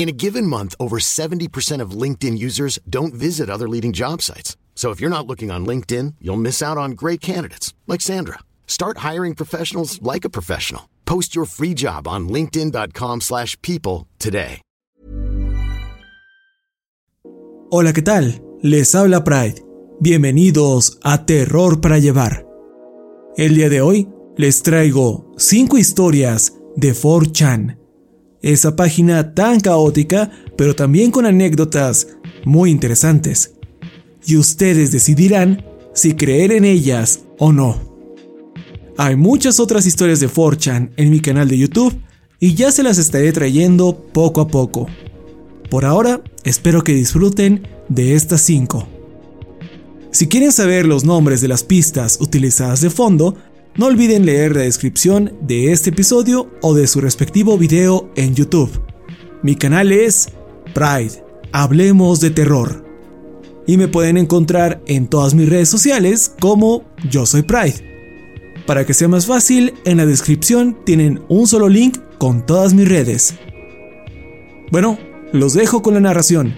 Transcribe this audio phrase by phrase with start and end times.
[0.00, 4.56] In a given month, over 70% of LinkedIn users don't visit other leading job sites.
[4.74, 8.38] So if you're not looking on LinkedIn, you'll miss out on great candidates like Sandra.
[8.66, 10.88] Start hiring professionals like a professional.
[11.04, 14.62] Post your free job on linkedin.com/people today.
[17.70, 18.40] Hola, ¿qué tal?
[18.62, 19.62] Les habla Pride.
[20.00, 22.46] Bienvenidos a Terror para llevar.
[23.36, 24.08] El día de hoy
[24.38, 27.79] les traigo 5 historias de 4chan
[28.42, 32.08] esa página tan caótica, pero también con anécdotas
[32.44, 33.54] muy interesantes.
[34.24, 37.90] Y ustedes decidirán si creer en ellas o no.
[38.96, 41.98] Hay muchas otras historias de 4chan en mi canal de YouTube
[42.38, 44.88] y ya se las estaré trayendo poco a poco.
[45.70, 48.88] Por ahora, espero que disfruten de estas 5.
[50.10, 53.36] Si quieren saber los nombres de las pistas utilizadas de fondo,
[53.76, 58.82] no olviden leer la descripción de este episodio o de su respectivo video en YouTube.
[59.42, 60.28] Mi canal es
[60.74, 62.84] Pride, Hablemos de Terror.
[63.66, 67.88] Y me pueden encontrar en todas mis redes sociales como Yo Soy Pride.
[68.66, 72.88] Para que sea más fácil, en la descripción tienen un solo link con todas mis
[72.88, 73.34] redes.
[74.72, 74.98] Bueno,
[75.32, 76.54] los dejo con la narración.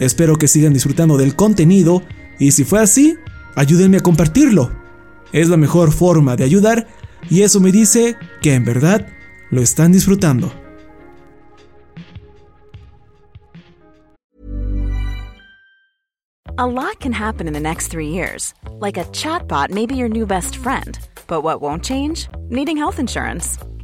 [0.00, 2.02] Espero que sigan disfrutando del contenido
[2.38, 3.14] y si fue así,
[3.54, 4.87] ayúdenme a compartirlo.
[5.32, 6.86] Es la mejor forma de ayudar
[7.28, 9.06] y eso me dice que en verdad
[9.50, 10.52] lo están disfrutando.
[16.60, 18.52] A lot can happen in the next three years.
[18.80, 20.98] Like a chatbot may be your new best friend.
[21.28, 22.26] But what won't change?
[22.48, 23.58] Needing health insurance.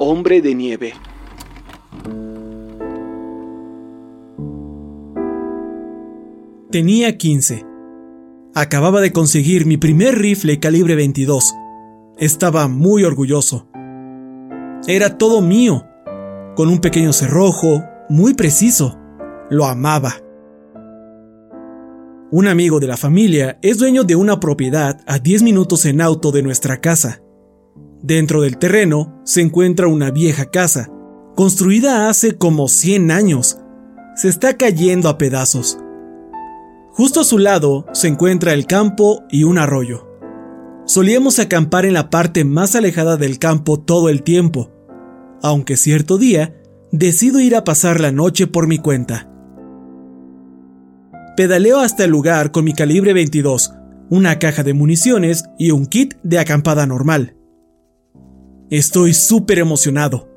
[0.00, 0.92] Hombre de nieve.
[6.70, 7.66] Tenía 15.
[8.54, 11.52] Acababa de conseguir mi primer rifle calibre 22.
[12.16, 13.68] Estaba muy orgulloso.
[14.86, 15.84] Era todo mío,
[16.54, 18.96] con un pequeño cerrojo, muy preciso.
[19.50, 20.14] Lo amaba.
[22.30, 26.30] Un amigo de la familia es dueño de una propiedad a 10 minutos en auto
[26.30, 27.20] de nuestra casa.
[28.02, 30.88] Dentro del terreno se encuentra una vieja casa,
[31.34, 33.58] construida hace como 100 años.
[34.14, 35.78] Se está cayendo a pedazos.
[36.92, 40.08] Justo a su lado se encuentra el campo y un arroyo.
[40.84, 44.70] Solíamos acampar en la parte más alejada del campo todo el tiempo,
[45.42, 46.54] aunque cierto día
[46.92, 49.28] decido ir a pasar la noche por mi cuenta.
[51.36, 53.72] Pedaleo hasta el lugar con mi calibre 22,
[54.08, 57.37] una caja de municiones y un kit de acampada normal.
[58.70, 60.28] Estoy súper emocionado.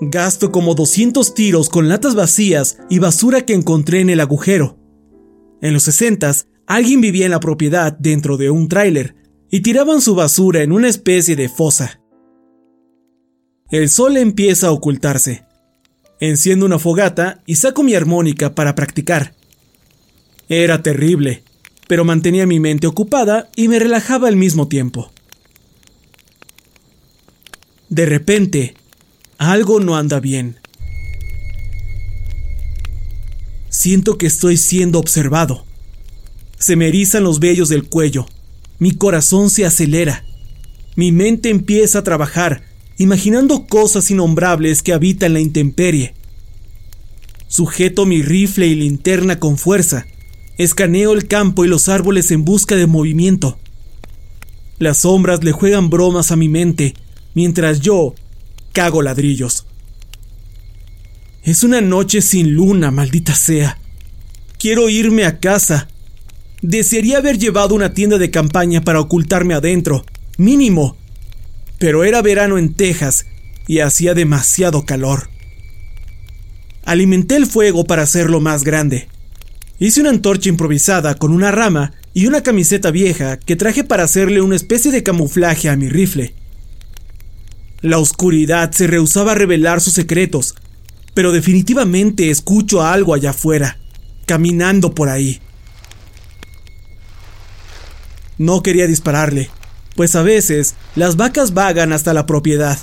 [0.00, 4.76] Gasto como 200 tiros con latas vacías y basura que encontré en el agujero.
[5.62, 6.32] En los 60
[6.66, 9.14] alguien vivía en la propiedad dentro de un tráiler
[9.50, 12.00] y tiraban su basura en una especie de fosa.
[13.70, 15.44] El sol empieza a ocultarse.
[16.18, 19.34] Enciendo una fogata y saco mi armónica para practicar.
[20.48, 21.44] Era terrible,
[21.86, 25.12] pero mantenía mi mente ocupada y me relajaba al mismo tiempo.
[27.88, 28.74] De repente,
[29.38, 30.58] algo no anda bien.
[33.68, 35.64] Siento que estoy siendo observado.
[36.58, 38.26] Se me erizan los vellos del cuello.
[38.78, 40.24] Mi corazón se acelera.
[40.96, 42.62] Mi mente empieza a trabajar,
[42.98, 46.14] imaginando cosas innombrables que habitan la intemperie.
[47.46, 50.06] Sujeto mi rifle y linterna con fuerza.
[50.58, 53.58] Escaneo el campo y los árboles en busca de movimiento.
[54.78, 56.94] Las sombras le juegan bromas a mi mente,
[57.36, 58.14] mientras yo
[58.72, 59.66] cago ladrillos.
[61.44, 63.78] Es una noche sin luna, maldita sea.
[64.58, 65.86] Quiero irme a casa.
[66.62, 70.04] Desearía haber llevado una tienda de campaña para ocultarme adentro,
[70.38, 70.96] mínimo.
[71.78, 73.26] Pero era verano en Texas
[73.68, 75.28] y hacía demasiado calor.
[76.86, 79.08] Alimenté el fuego para hacerlo más grande.
[79.78, 84.40] Hice una antorcha improvisada con una rama y una camiseta vieja que traje para hacerle
[84.40, 86.32] una especie de camuflaje a mi rifle.
[87.86, 90.56] La oscuridad se rehusaba a revelar sus secretos,
[91.14, 93.78] pero definitivamente escucho algo allá afuera,
[94.26, 95.40] caminando por ahí.
[98.38, 99.50] No quería dispararle,
[99.94, 102.76] pues a veces las vacas vagan hasta la propiedad.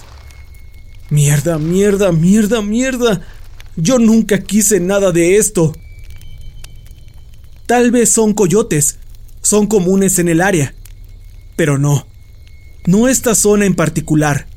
[1.09, 3.19] Mierda, mierda, mierda, mierda.
[3.75, 5.73] Yo nunca quise nada de esto.
[7.65, 8.99] Tal vez son coyotes,
[9.41, 10.73] son comunes en el área,
[11.57, 12.07] pero no,
[12.85, 14.52] no esta zona en particular.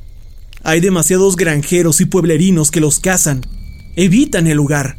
[0.69, 3.43] Hay demasiados granjeros y pueblerinos que los cazan
[3.95, 4.99] evitan el lugar.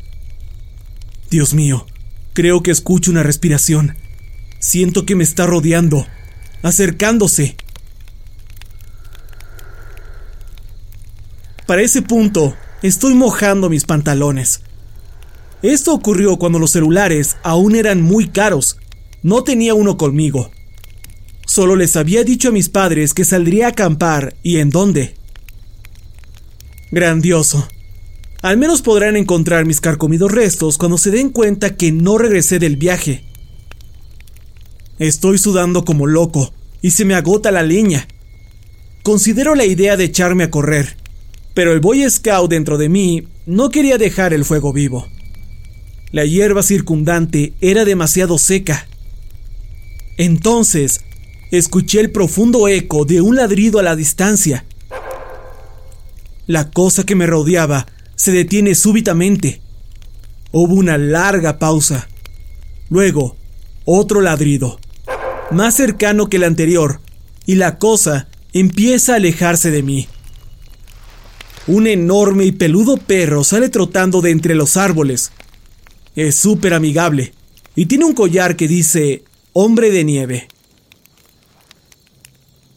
[1.29, 1.85] Dios mío,
[2.31, 3.97] creo que escucho una respiración.
[4.59, 6.07] Siento que me está rodeando,
[6.63, 7.57] acercándose.
[11.65, 14.61] Para ese punto, estoy mojando mis pantalones.
[15.63, 18.77] Esto ocurrió cuando los celulares aún eran muy caros.
[19.21, 20.49] No tenía uno conmigo.
[21.45, 25.16] Solo les había dicho a mis padres que saldría a acampar y en dónde.
[26.89, 27.67] Grandioso.
[28.41, 32.77] Al menos podrán encontrar mis carcomidos restos cuando se den cuenta que no regresé del
[32.77, 33.23] viaje.
[34.97, 38.07] Estoy sudando como loco y se me agota la leña.
[39.03, 40.95] Considero la idea de echarme a correr,
[41.53, 45.07] pero el Boy Scout dentro de mí no quería dejar el fuego vivo.
[46.11, 48.87] La hierba circundante era demasiado seca.
[50.17, 51.01] Entonces,
[51.51, 54.65] escuché el profundo eco de un ladrido a la distancia.
[56.47, 57.85] La cosa que me rodeaba
[58.15, 59.61] se detiene súbitamente.
[60.51, 62.07] Hubo una larga pausa.
[62.89, 63.35] Luego,
[63.85, 64.79] otro ladrido,
[65.51, 67.01] más cercano que el anterior,
[67.45, 70.07] y la cosa empieza a alejarse de mí.
[71.67, 75.31] Un enorme y peludo perro sale trotando de entre los árboles.
[76.15, 77.33] Es súper amigable
[77.75, 79.23] y tiene un collar que dice
[79.53, 80.47] Hombre de Nieve.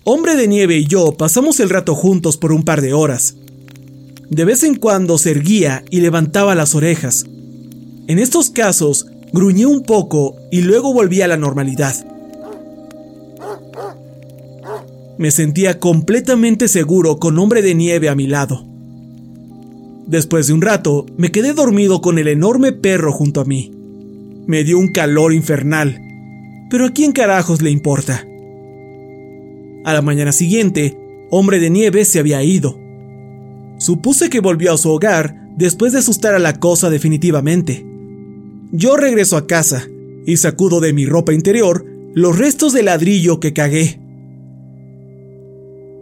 [0.04, 3.36] Hombre de Nieve y yo pasamos el rato juntos por un par de horas.
[4.30, 7.26] De vez en cuando se erguía y levantaba las orejas.
[8.06, 11.94] En estos casos, gruñía un poco y luego volvía a la normalidad.
[15.18, 18.64] Me sentía completamente seguro con hombre de nieve a mi lado.
[20.06, 23.72] Después de un rato, me quedé dormido con el enorme perro junto a mí.
[24.46, 26.00] Me dio un calor infernal.
[26.70, 28.24] Pero a quién carajos le importa.
[29.84, 30.96] A la mañana siguiente,
[31.30, 32.79] hombre de nieve se había ido.
[33.80, 37.86] Supuse que volvió a su hogar después de asustar a la cosa definitivamente.
[38.72, 39.88] Yo regreso a casa
[40.26, 43.98] y sacudo de mi ropa interior los restos de ladrillo que cagué.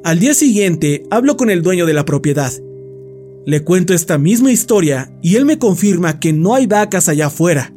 [0.02, 2.52] Al día siguiente hablo con el dueño de la propiedad.
[3.46, 7.72] Le cuento esta misma historia y él me confirma que no hay vacas allá afuera.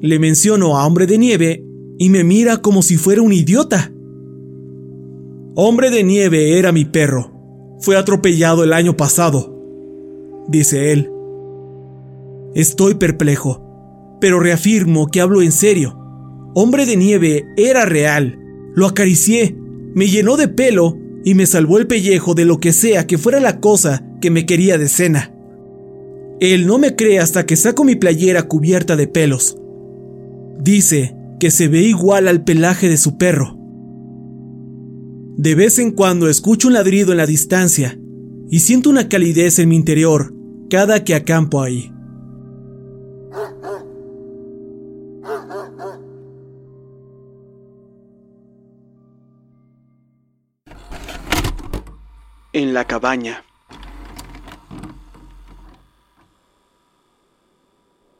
[0.00, 1.62] Le menciono a Hombre de Nieve
[1.98, 3.92] y me mira como si fuera un idiota.
[5.56, 7.39] Hombre de Nieve era mi perro,
[7.80, 9.56] fue atropellado el año pasado,
[10.48, 11.10] dice él.
[12.54, 15.96] Estoy perplejo, pero reafirmo que hablo en serio.
[16.54, 18.38] Hombre de nieve era real.
[18.74, 19.56] Lo acaricié,
[19.94, 23.40] me llenó de pelo y me salvó el pellejo de lo que sea que fuera
[23.40, 25.32] la cosa que me quería de cena.
[26.40, 29.56] Él no me cree hasta que saco mi playera cubierta de pelos.
[30.58, 33.59] Dice que se ve igual al pelaje de su perro.
[35.40, 37.98] De vez en cuando escucho un ladrido en la distancia
[38.50, 40.34] y siento una calidez en mi interior
[40.68, 41.90] cada que acampo ahí.
[52.52, 53.42] En la cabaña.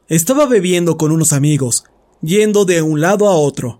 [0.07, 1.83] Estaba bebiendo con unos amigos,
[2.23, 3.79] yendo de un lado a otro.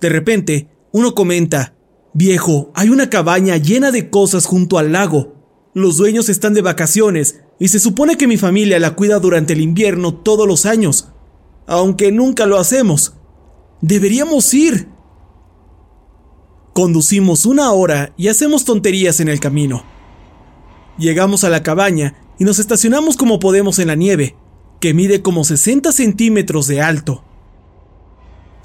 [0.00, 1.74] De repente, uno comenta,
[2.18, 5.36] Viejo, hay una cabaña llena de cosas junto al lago.
[5.72, 9.60] Los dueños están de vacaciones y se supone que mi familia la cuida durante el
[9.60, 11.10] invierno todos los años,
[11.68, 13.14] aunque nunca lo hacemos.
[13.82, 14.88] Deberíamos ir.
[16.72, 19.84] Conducimos una hora y hacemos tonterías en el camino.
[20.98, 24.34] Llegamos a la cabaña y nos estacionamos como podemos en la nieve,
[24.80, 27.22] que mide como 60 centímetros de alto.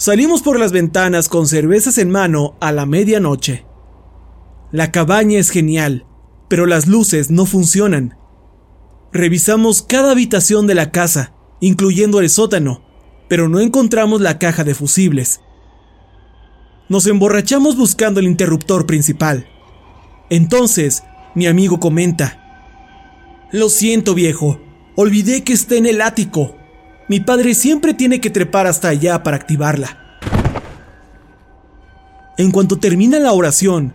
[0.06, 3.66] Salimos por las ventanas con cervezas en mano a la medianoche.
[4.70, 6.06] La cabaña es genial,
[6.50, 8.18] pero las luces no funcionan.
[9.14, 12.84] Revisamos cada habitación de la casa, incluyendo el sótano,
[13.30, 15.40] pero no encontramos la caja de fusibles.
[16.90, 19.48] Nos emborrachamos buscando el interruptor principal.
[20.30, 24.60] Entonces, mi amigo comenta, Lo siento viejo,
[24.98, 26.58] olvidé que está en el ático.
[27.10, 29.98] Mi padre siempre tiene que trepar hasta allá para activarla.
[32.38, 33.94] En cuanto termina la oración,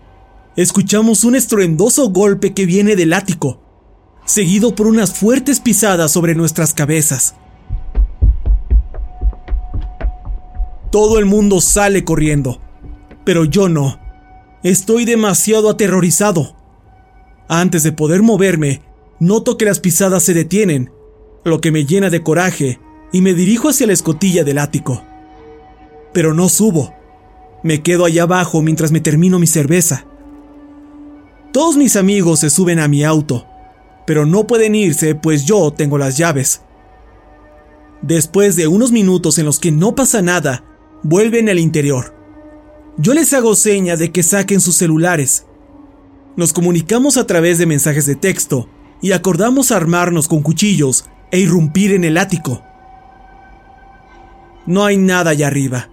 [0.56, 3.60] escuchamos un estruendoso golpe que viene del ático,
[4.26, 7.34] seguido por unas fuertes pisadas sobre nuestras cabezas.
[10.92, 12.60] Todo el mundo sale corriendo,
[13.24, 13.98] pero yo no.
[14.62, 16.56] Estoy demasiado aterrorizado.
[17.48, 18.82] Antes de poder moverme,
[19.18, 20.90] noto que las pisadas se detienen,
[21.44, 22.78] lo que me llena de coraje
[23.12, 25.02] y me dirijo hacia la escotilla del ático.
[26.12, 26.94] Pero no subo.
[27.62, 30.06] Me quedo allá abajo mientras me termino mi cerveza.
[31.52, 33.46] Todos mis amigos se suben a mi auto,
[34.06, 36.62] pero no pueden irse pues yo tengo las llaves.
[38.02, 40.64] Después de unos minutos en los que no pasa nada,
[41.02, 42.14] vuelven al interior.
[42.96, 45.46] Yo les hago seña de que saquen sus celulares.
[46.36, 48.68] Nos comunicamos a través de mensajes de texto
[49.00, 52.62] y acordamos armarnos con cuchillos e irrumpir en el ático.
[54.68, 55.88] No hay nada allá arriba.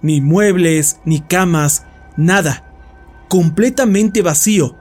[0.00, 1.86] Ni muebles, ni camas,
[2.16, 2.72] nada.
[3.28, 4.76] Completamente vacío.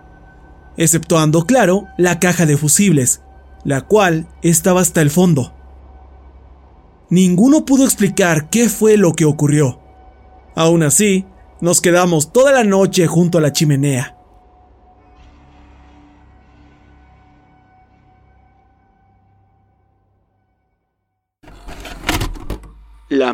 [0.77, 3.23] Exceptuando, claro, la caja de fusibles,
[3.63, 5.55] la cual estaba hasta el fondo.
[7.09, 9.79] Ninguno pudo explicar qué fue lo que ocurrió.
[10.55, 11.25] Aún así,
[11.61, 14.14] nos quedamos toda la noche junto a la chimenea.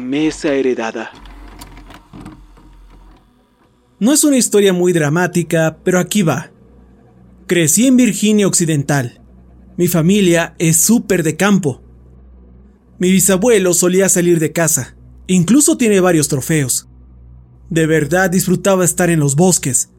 [0.02, 1.12] Mesa heredada.
[4.00, 6.52] No es una historia muy dramática, pero aquí va.
[7.48, 9.22] Crecí en Virginia Occidental.
[9.78, 11.84] Mi familia es súper de campo.
[12.98, 14.96] Mi bisabuelo solía salir de casa.
[15.28, 16.88] Incluso tiene varios trofeos.
[17.70, 19.92] De verdad disfrutaba estar en los bosques.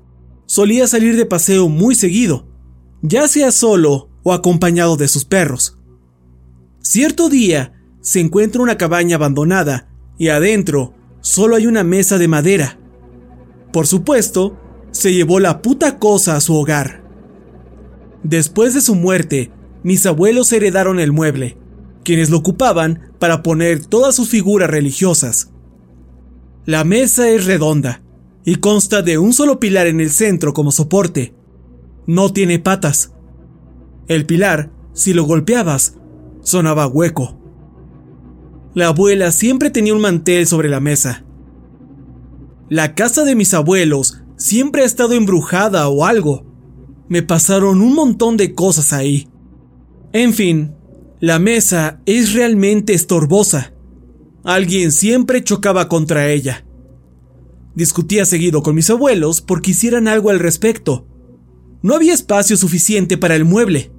[0.46, 2.48] Solía salir de paseo muy seguido,
[3.02, 5.78] ya sea solo o acompañado de sus perros.
[6.80, 9.91] Cierto día, se encuentra una cabaña abandonada
[10.22, 12.78] y adentro solo hay una mesa de madera.
[13.72, 14.56] Por supuesto,
[14.92, 17.02] se llevó la puta cosa a su hogar.
[18.22, 19.50] Después de su muerte,
[19.82, 21.58] mis abuelos heredaron el mueble,
[22.04, 25.50] quienes lo ocupaban para poner todas sus figuras religiosas.
[26.66, 28.04] La mesa es redonda
[28.44, 31.34] y consta de un solo pilar en el centro como soporte.
[32.06, 33.12] No tiene patas.
[34.06, 35.96] El pilar, si lo golpeabas,
[36.42, 37.41] sonaba hueco.
[38.74, 41.24] La abuela siempre tenía un mantel sobre la mesa.
[42.70, 46.46] La casa de mis abuelos siempre ha estado embrujada o algo.
[47.06, 49.28] Me pasaron un montón de cosas ahí.
[50.14, 50.74] En fin,
[51.20, 53.74] la mesa es realmente estorbosa.
[54.42, 56.64] Alguien siempre chocaba contra ella.
[57.74, 61.06] Discutía seguido con mis abuelos porque hicieran algo al respecto.
[61.82, 63.92] No había espacio suficiente para el mueble.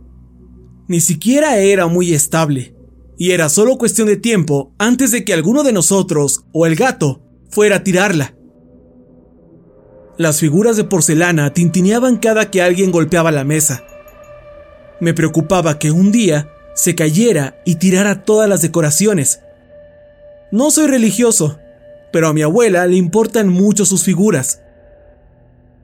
[0.88, 2.73] Ni siquiera era muy estable
[3.17, 7.22] y era solo cuestión de tiempo antes de que alguno de nosotros o el gato
[7.50, 8.36] fuera a tirarla.
[10.17, 13.84] Las figuras de porcelana tintineaban cada que alguien golpeaba la mesa.
[15.00, 19.41] Me preocupaba que un día se cayera y tirara todas las decoraciones.
[20.51, 21.60] No soy religioso,
[22.12, 24.62] pero a mi abuela le importan mucho sus figuras.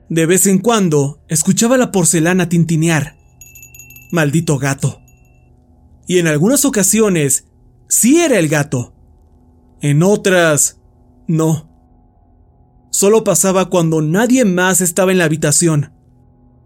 [0.08, 3.16] De vez en cuando escuchaba la porcelana tintinear.
[4.10, 5.00] Maldito gato
[6.10, 7.46] y en algunas ocasiones
[7.86, 8.96] sí era el gato.
[9.80, 10.80] En otras,
[11.28, 11.70] no.
[12.90, 15.92] Solo pasaba cuando nadie más estaba en la habitación.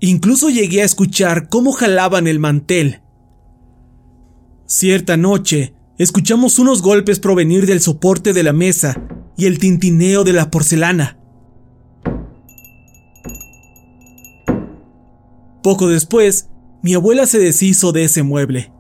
[0.01, 3.03] Incluso llegué a escuchar cómo jalaban el mantel.
[4.65, 10.33] Cierta noche, escuchamos unos golpes provenir del soporte de la mesa y el tintineo de
[10.33, 11.19] la porcelana.
[15.63, 16.49] Poco después,
[16.83, 18.74] mi abuela se deshizo de ese mueble.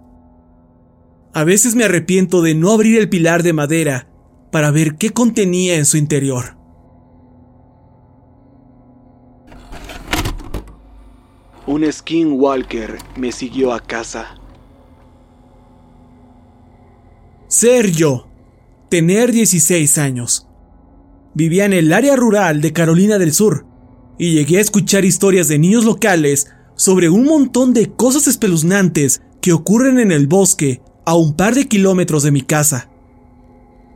[1.37, 4.07] A veces me arrepiento de no abrir el pilar de madera
[4.53, 6.57] para ver qué contenía en su interior.
[11.67, 14.37] Un skinwalker me siguió a casa.
[17.49, 18.29] Ser yo.
[18.89, 20.47] Tener 16 años.
[21.35, 23.67] Vivía en el área rural de Carolina del Sur
[24.19, 29.53] y llegué a escuchar historias de niños locales sobre un montón de cosas espeluznantes que
[29.53, 32.89] ocurren en el bosque a un par de kilómetros de mi casa.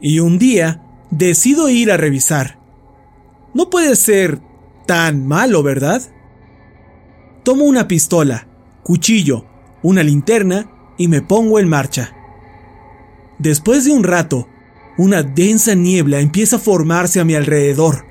[0.01, 2.59] Y un día decido ir a revisar.
[3.55, 4.41] No puede ser
[4.87, 6.03] tan malo, ¿verdad?
[7.45, 8.47] Tomo una pistola,
[8.83, 9.47] cuchillo,
[9.83, 12.15] una linterna y me pongo en marcha.
[13.39, 14.49] Después de un rato,
[14.99, 18.05] una densa niebla empieza a formarse a mi alrededor,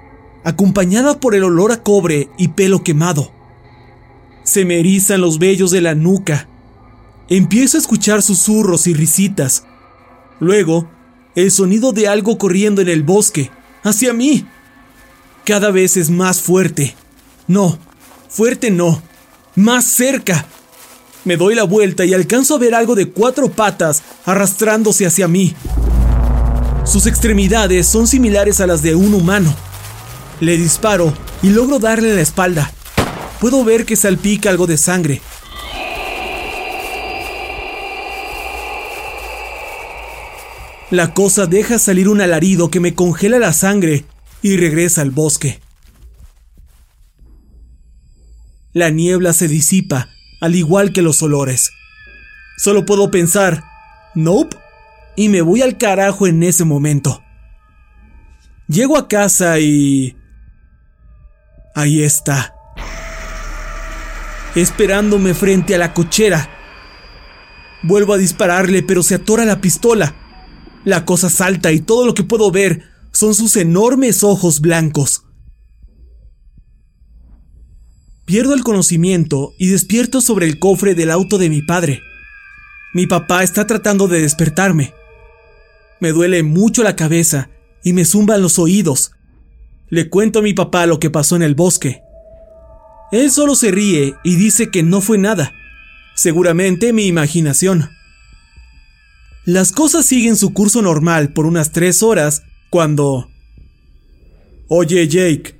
[0.44, 3.32] acompañada por el olor a cobre y pelo quemado.
[4.44, 6.48] Se me erizan los vellos de la nuca.
[7.29, 9.65] Empiezo a escuchar susurros y risitas.
[10.39, 10.89] Luego,
[11.36, 13.51] el sonido de algo corriendo en el bosque,
[13.84, 14.46] hacia mí.
[15.46, 16.96] Cada vez es más fuerte.
[17.48, 17.77] No,
[18.29, 19.01] fuerte no,
[19.55, 20.46] más cerca.
[21.25, 25.53] Me doy la vuelta y alcanzo a ver algo de cuatro patas arrastrándose hacia mí.
[26.86, 29.53] Sus extremidades son similares a las de un humano.
[30.39, 32.72] Le disparo y logro darle la espalda.
[33.41, 35.22] Puedo ver que salpica algo de sangre.
[40.89, 44.06] La cosa deja salir un alarido que me congela la sangre
[44.41, 45.60] y regresa al bosque.
[48.72, 50.08] La niebla se disipa,
[50.39, 51.72] al igual que los olores.
[52.58, 53.65] Solo puedo pensar,
[54.15, 54.56] nope,
[55.17, 57.22] y me voy al carajo en ese momento.
[58.67, 60.15] Llego a casa y...
[61.75, 62.53] Ahí está.
[64.56, 66.50] Esperándome frente a la cochera.
[67.84, 70.15] Vuelvo a dispararle, pero se atora la pistola.
[70.88, 75.25] La cosa salta y todo lo que puedo ver son sus enormes ojos blancos.
[78.24, 82.00] Pierdo el conocimiento y despierto sobre el cofre del auto de mi padre.
[82.94, 84.94] Mi papá está tratando de despertarme.
[86.00, 87.50] Me duele mucho la cabeza
[87.83, 89.11] y me zumban los oídos.
[89.90, 92.01] Le cuento a mi papá lo que pasó en el bosque.
[93.11, 95.51] Él solo se ríe y dice que no fue nada.
[96.16, 97.97] Seguramente mi imaginación.
[99.48, 103.29] Las cosas siguen su curso normal por unas tres horas cuando...
[104.68, 105.55] Oye Jake,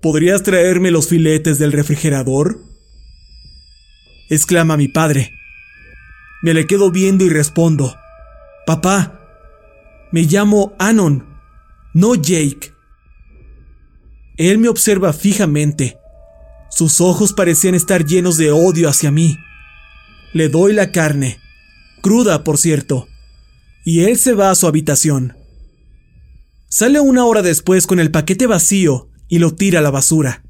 [0.00, 2.60] ¿podrías traerme los filetes del refrigerador?
[4.30, 5.32] exclama mi padre.
[6.44, 7.96] Me le quedo viendo y respondo.
[8.66, 9.20] Papá,
[10.12, 11.26] me llamo Anon,
[11.92, 12.72] no Jake.
[14.36, 15.98] Él me observa fijamente.
[16.70, 19.36] Sus ojos parecían estar llenos de odio hacia mí.
[20.32, 21.40] Le doy la carne,
[22.00, 23.08] cruda por cierto,
[23.84, 25.36] y él se va a su habitación.
[26.68, 30.42] Sale una hora después con el paquete vacío y lo tira a la basura.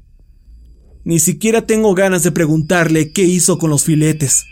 [1.03, 4.43] Ni siquiera tengo ganas de preguntarle qué hizo con los filetes.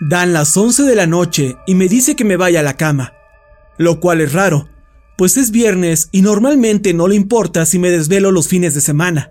[0.00, 3.14] Dan las once de la noche y me dice que me vaya a la cama
[3.78, 4.68] lo cual es raro,
[5.16, 9.30] pues es viernes y normalmente no le importa si me desvelo los fines de semana,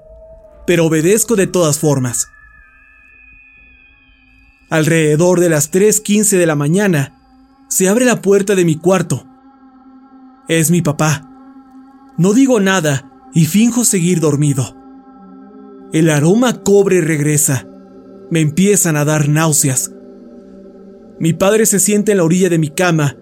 [0.65, 2.29] pero obedezco de todas formas.
[4.69, 7.16] Alrededor de las 3.15 de la mañana,
[7.67, 9.25] se abre la puerta de mi cuarto.
[10.47, 11.29] Es mi papá.
[12.17, 14.75] No digo nada y finjo seguir dormido.
[15.91, 17.67] El aroma cobre regresa.
[18.31, 19.91] Me empiezan a dar náuseas.
[21.19, 23.17] Mi padre se sienta en la orilla de mi cama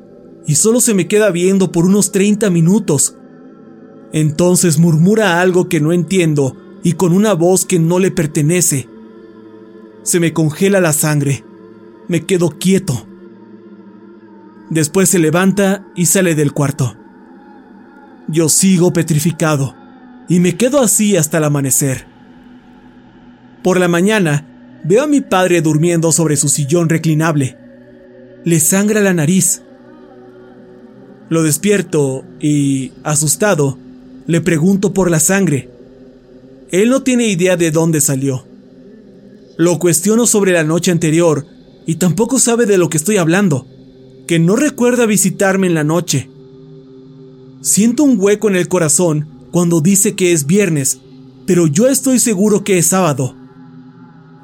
[0.46, 3.18] y solo se me queda viendo por unos 30 minutos.
[4.14, 8.88] Entonces murmura algo que no entiendo y con una voz que no le pertenece.
[10.04, 11.44] Se me congela la sangre.
[12.08, 13.08] Me quedo quieto.
[14.70, 16.96] Después se levanta y sale del cuarto.
[18.28, 19.76] Yo sigo petrificado
[20.28, 22.08] y me quedo así hasta el amanecer.
[23.64, 24.46] Por la mañana,
[24.84, 27.58] veo a mi padre durmiendo sobre su sillón reclinable.
[28.44, 29.62] Le sangra la nariz
[31.28, 33.80] lo despierto y, asustado,
[34.28, 35.70] le pregunto por la sangre.
[36.70, 38.46] Él no tiene idea de dónde salió.
[39.58, 41.48] Lo cuestiono sobre la noche anterior
[41.88, 43.68] y tampoco sabe de lo que estoy hablando,
[44.28, 46.30] que no recuerda visitarme en la noche.
[47.62, 51.00] Siento un hueco en el corazón cuando dice que es viernes,
[51.46, 53.36] pero yo estoy seguro que es sábado.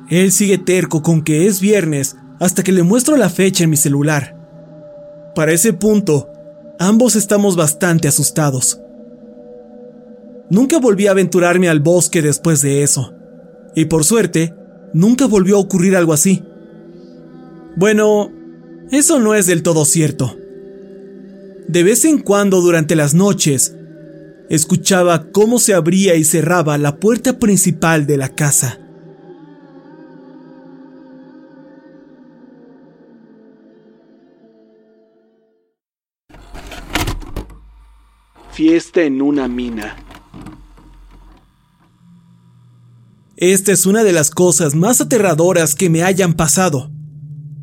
[0.09, 3.77] Él sigue terco con que es viernes hasta que le muestro la fecha en mi
[3.77, 4.35] celular.
[5.35, 6.27] Para ese punto,
[6.83, 8.81] Ambos estamos bastante asustados.
[10.49, 13.13] Nunca volví a aventurarme al bosque después de eso.
[13.75, 14.55] Y por suerte,
[14.91, 16.43] nunca volvió a ocurrir algo así.
[17.75, 18.31] Bueno,
[18.91, 20.37] Eso no es del todo cierto.
[21.69, 23.73] De vez en cuando durante las noches,
[24.49, 28.79] escuchaba cómo se abría y cerraba la puerta principal de la casa.
[38.51, 39.95] Fiesta en una mina.
[43.37, 46.91] Esta es una de las cosas más aterradoras que me hayan pasado.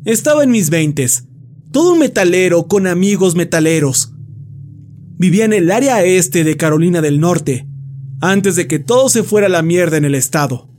[0.05, 1.25] Estaba en mis veintes,
[1.71, 4.13] todo un metalero con amigos metaleros.
[5.17, 7.67] Vivía en el área este de Carolina del Norte,
[8.21, 10.69] antes de que todo se fuera a la mierda en el estado.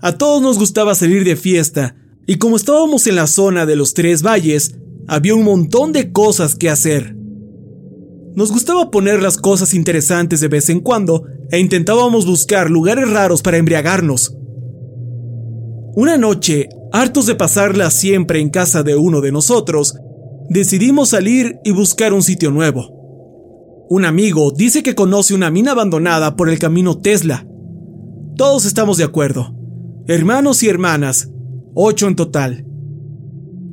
[0.00, 3.94] A todos nos gustaba salir de fiesta, y como estábamos en la zona de los
[3.94, 7.16] tres valles, había un montón de cosas que hacer.
[8.34, 13.40] Nos gustaba poner las cosas interesantes de vez en cuando e intentábamos buscar lugares raros
[13.40, 14.34] para embriagarnos.
[16.00, 19.96] Una noche, hartos de pasarla siempre en casa de uno de nosotros,
[20.48, 22.86] decidimos salir y buscar un sitio nuevo.
[23.90, 27.48] Un amigo dice que conoce una mina abandonada por el camino Tesla.
[28.36, 29.52] Todos estamos de acuerdo.
[30.06, 31.32] Hermanos y hermanas,
[31.74, 32.64] ocho en total.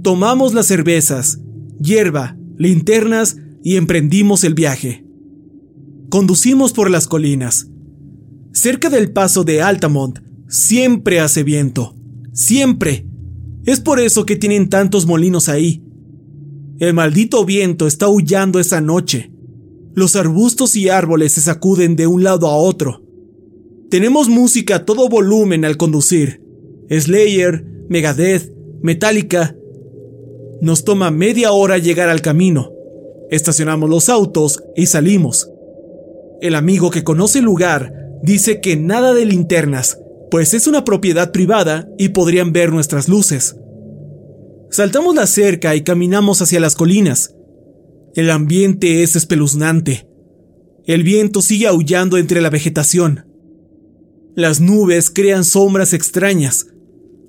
[0.02, 1.42] Tomamos las cervezas,
[1.80, 5.06] hierba, linternas y emprendimos el viaje.
[6.10, 7.68] Conducimos por las colinas.
[8.52, 11.95] Cerca del paso de Altamont siempre hace viento.
[12.36, 13.08] Siempre.
[13.66, 15.82] Es por eso que tienen tantos molinos ahí.
[16.80, 19.32] El maldito viento está aullando esa noche.
[19.94, 23.02] Los arbustos y árboles se sacuden de un lado a otro.
[23.90, 26.44] Tenemos música a todo volumen al conducir.
[26.90, 29.56] Slayer, Megadeth, Metallica.
[30.62, 32.74] Nos toma media hora llegar al camino.
[33.32, 35.50] Estacionamos los autos y salimos.
[36.42, 40.00] El amigo que conoce el lugar dice que nada de linternas,
[40.32, 43.56] pues es una propiedad privada y podrían ver nuestras luces.
[44.70, 47.36] Saltamos la cerca y caminamos hacia las colinas.
[48.16, 50.08] El ambiente es espeluznante.
[50.86, 53.26] El viento sigue aullando entre la vegetación.
[54.36, 56.68] Las nubes crean sombras extrañas.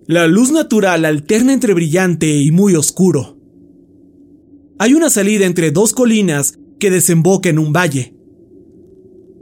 [0.06, 3.38] La luz natural alterna entre brillante y muy oscuro.
[4.78, 8.14] Hay una salida entre dos colinas que desemboca en un valle.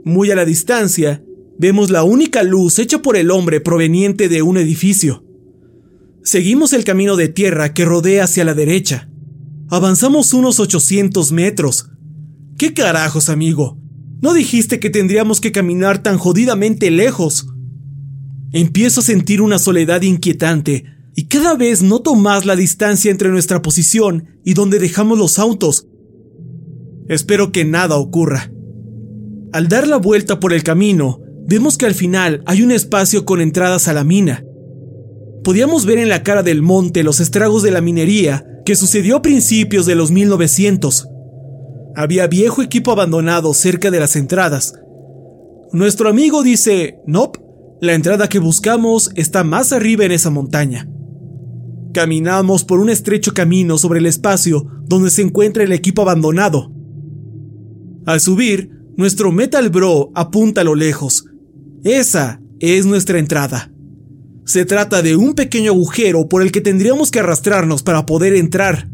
[0.03, 1.24] Muy a la distancia,
[1.57, 5.23] vemos la única luz hecha por el hombre proveniente de un edificio.
[6.23, 9.09] Seguimos el camino de tierra que rodea hacia la derecha.
[9.69, 11.89] Avanzamos unos 800 metros.
[12.57, 13.79] ¿Qué carajos, amigo?
[14.21, 17.47] ¿No dijiste que tendríamos que caminar tan jodidamente lejos?
[18.51, 23.61] Empiezo a sentir una soledad inquietante y cada vez noto más la distancia entre nuestra
[23.61, 25.87] posición y donde dejamos los autos.
[27.07, 28.51] Espero que nada ocurra.
[29.51, 33.41] Al dar la vuelta por el camino, vemos que al final hay un espacio con
[33.41, 34.43] entradas a la mina.
[35.43, 39.21] Podíamos ver en la cara del monte los estragos de la minería que sucedió a
[39.21, 41.07] principios de los 1900.
[41.95, 44.73] Había viejo equipo abandonado cerca de las entradas.
[45.71, 47.39] Nuestro amigo dice, nope,
[47.79, 50.89] la entrada que buscamos está más arriba en esa montaña.
[51.93, 56.71] Caminamos por un estrecho camino sobre el espacio donde se encuentra el equipo abandonado.
[58.05, 61.25] Al subir, nuestro Metal Bro apunta a lo lejos.
[61.85, 63.71] Esa es nuestra entrada.
[64.43, 68.89] Se trata de un pequeño agujero por el que tendríamos que arrastrarnos para poder entrar.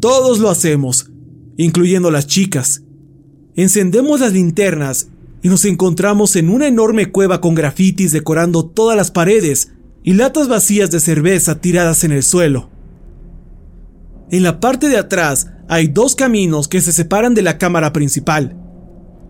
[0.00, 1.12] Todos lo hacemos,
[1.56, 2.82] incluyendo las chicas.
[3.54, 5.10] Encendemos las linternas
[5.42, 9.70] y nos encontramos en una enorme cueva con grafitis decorando todas las paredes
[10.02, 12.68] y latas vacías de cerveza tiradas en el suelo.
[14.32, 18.56] En la parte de atrás hay dos caminos que se separan de la cámara principal,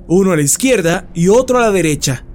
[0.09, 2.26] uno a la izquierda y otro a la derecha.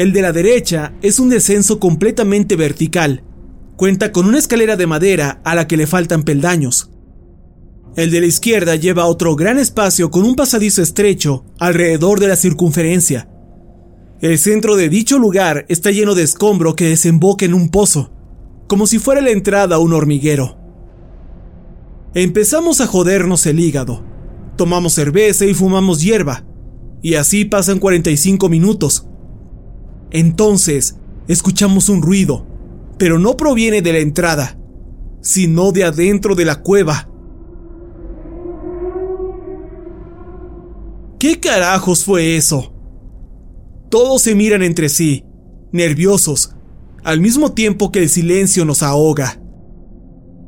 [0.00, 3.22] El de la derecha es un descenso completamente vertical.
[3.76, 6.90] Cuenta con una escalera de madera a la que le faltan peldaños.
[7.96, 12.36] El de la izquierda lleva otro gran espacio con un pasadizo estrecho alrededor de la
[12.36, 13.28] circunferencia.
[14.22, 18.10] El centro de dicho lugar está lleno de escombro que desemboca en un pozo,
[18.68, 20.56] como si fuera la entrada a un hormiguero.
[22.14, 24.02] Empezamos a jodernos el hígado.
[24.56, 26.46] Tomamos cerveza y fumamos hierba.
[27.02, 29.04] Y así pasan 45 minutos.
[30.10, 30.96] Entonces,
[31.28, 32.46] escuchamos un ruido,
[32.98, 34.58] pero no proviene de la entrada,
[35.20, 37.08] sino de adentro de la cueva.
[41.18, 42.72] ¿Qué carajos fue eso?
[43.90, 45.24] Todos se miran entre sí,
[45.70, 46.54] nerviosos,
[47.04, 49.40] al mismo tiempo que el silencio nos ahoga.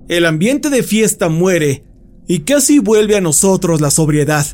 [0.08, 1.84] El ambiente de fiesta muere
[2.26, 4.46] y casi vuelve a nosotros la sobriedad.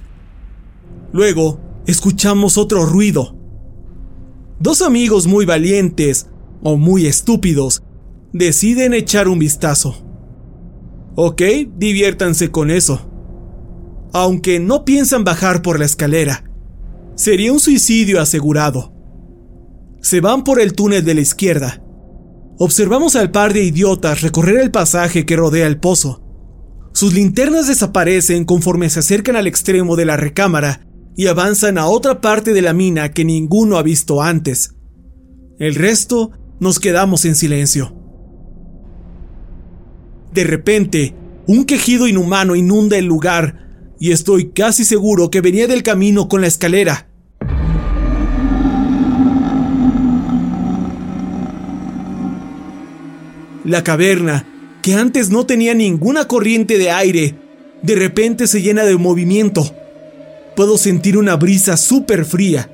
[1.13, 3.38] Luego, escuchamos otro ruido
[4.61, 6.27] Dos amigos muy valientes,
[6.65, 7.85] o muy estúpidos,
[8.33, 10.05] deciden echar un vistazo.
[11.15, 11.43] Ok,
[11.77, 13.09] diviértanse con eso.
[14.13, 16.43] Aunque no piensan bajar por la escalera.
[17.15, 18.93] Sería un suicidio asegurado.
[20.01, 21.81] Se van por el túnel de la izquierda.
[22.59, 26.25] Observamos al par de idiotas recorrer el pasaje que rodea el pozo.
[26.93, 30.88] Sus linternas desaparecen conforme se acercan al extremo de la recámara
[31.19, 34.77] y avanzan a otra parte de la mina que ninguno ha visto antes.
[35.59, 37.93] El resto nos quedamos en silencio.
[40.33, 41.17] De repente,
[41.49, 46.41] un quejido inhumano inunda el lugar y estoy casi seguro que venía del camino con
[46.41, 47.09] la escalera.
[53.65, 54.47] La caverna,
[54.83, 57.35] que antes no tenía ninguna corriente de aire,
[57.83, 59.75] de repente se llena de movimiento.
[60.59, 62.69] Puedo sentir una brisa súper fría,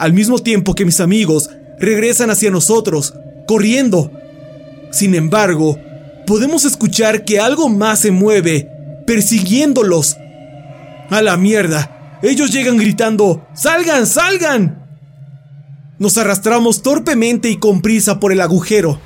[0.00, 3.14] al mismo tiempo que mis amigos regresan hacia nosotros,
[3.46, 4.10] corriendo.
[4.90, 5.78] Sin embargo,
[6.26, 8.68] podemos escuchar que algo más se mueve,
[9.06, 10.16] persiguiéndolos.
[11.08, 14.88] A la mierda, ellos llegan gritando, ¡Salgan, salgan!
[16.00, 19.00] Nos arrastramos torpemente y con prisa por el agujero.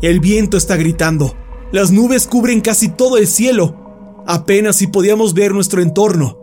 [0.00, 1.36] El viento está gritando.
[1.72, 4.24] Las nubes cubren casi todo el cielo.
[4.26, 6.39] Apenas si podíamos ver nuestro entorno.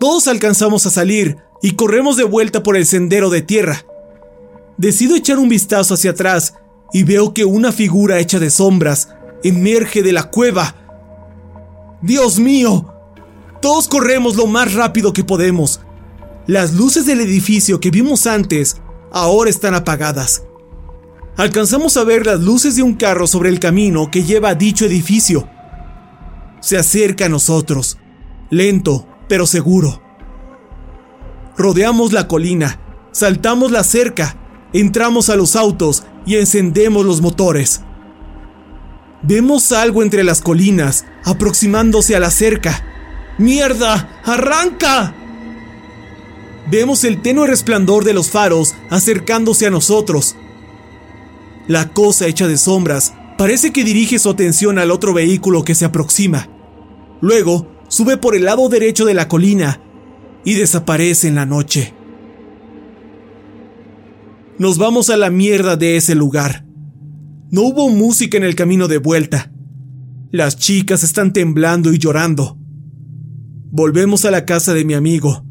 [0.00, 3.84] Todos alcanzamos a salir y corremos de vuelta por el sendero de tierra.
[4.78, 6.54] Decido echar un vistazo hacia atrás
[6.90, 9.10] y veo que una figura hecha de sombras
[9.44, 10.74] emerge de la cueva.
[12.00, 12.94] ¡Dios mío!
[13.60, 15.82] Todos corremos lo más rápido que podemos.
[16.46, 18.78] Las luces del edificio que vimos antes
[19.12, 20.44] ahora están apagadas.
[21.36, 24.86] Alcanzamos a ver las luces de un carro sobre el camino que lleva a dicho
[24.86, 25.46] edificio.
[26.60, 27.98] Se acerca a nosotros,
[28.48, 30.02] lento pero seguro.
[31.56, 32.78] Rodeamos la colina,
[33.12, 34.36] saltamos la cerca
[34.72, 37.80] Entramos a los autos y encendemos los motores.
[39.22, 42.84] Vemos algo entre las colinas, aproximándose a la cerca.
[43.36, 44.20] ¡Mierda!
[44.24, 45.14] ¡Arranca!
[46.70, 50.36] Vemos el tenue resplandor de los faros acercándose a nosotros.
[51.66, 55.84] La cosa hecha de sombras parece que dirige su atención al otro vehículo que se
[55.84, 56.48] aproxima.
[57.20, 59.82] Luego sube por el lado derecho de la colina
[60.44, 61.92] y desaparece en la noche.
[64.58, 66.64] Nos vamos a la mierda de ese lugar.
[67.50, 69.52] No hubo música en el camino de vuelta.
[70.30, 72.56] Las chicas están temblando y llorando.
[73.72, 75.44] Volvemos a la casa de mi amigo.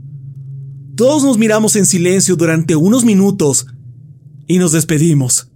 [0.96, 3.68] Todos nos miramos en silencio durante unos minutos
[4.48, 5.52] y nos despedimos.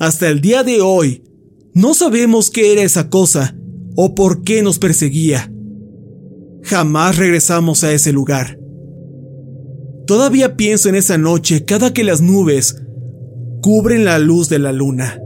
[0.00, 1.22] Hasta el día de hoy,
[1.74, 3.56] no sabemos qué era esa cosa
[3.96, 5.52] o por qué nos perseguía.
[6.62, 8.58] Jamás regresamos a ese lugar.
[10.06, 12.82] Todavía pienso en esa noche cada que las nubes
[13.62, 15.18] cubren la luz de la luna.